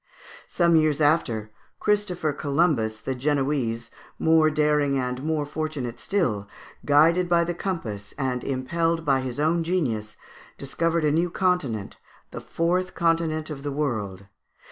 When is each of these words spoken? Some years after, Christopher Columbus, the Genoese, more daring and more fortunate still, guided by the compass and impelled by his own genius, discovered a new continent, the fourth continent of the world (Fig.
Some 0.47 0.75
years 0.77 0.99
after, 0.99 1.51
Christopher 1.79 2.33
Columbus, 2.33 2.99
the 3.01 3.13
Genoese, 3.13 3.91
more 4.17 4.49
daring 4.49 4.97
and 4.97 5.21
more 5.23 5.45
fortunate 5.45 5.99
still, 5.99 6.47
guided 6.83 7.29
by 7.29 7.43
the 7.43 7.53
compass 7.53 8.11
and 8.17 8.43
impelled 8.43 9.05
by 9.05 9.21
his 9.21 9.39
own 9.39 9.63
genius, 9.63 10.17
discovered 10.57 11.05
a 11.05 11.11
new 11.11 11.29
continent, 11.29 11.97
the 12.31 12.41
fourth 12.41 12.95
continent 12.95 13.51
of 13.51 13.61
the 13.61 13.71
world 13.71 14.21
(Fig. 14.21 14.27